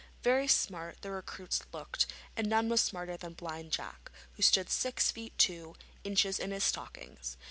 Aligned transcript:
Very 0.23 0.47
smart 0.47 1.03
the 1.03 1.11
recruits 1.11 1.61
looked, 1.71 2.07
and 2.35 2.49
none 2.49 2.69
was 2.69 2.81
smarter 2.81 3.17
than 3.17 3.33
Blind 3.33 3.71
Jack, 3.71 4.09
who 4.35 4.41
stood 4.41 4.71
six 4.71 5.11
feet 5.11 5.37
two 5.37 5.75
inches 6.03 6.39
in 6.39 6.49
his 6.49 6.63
stockings. 6.63 7.37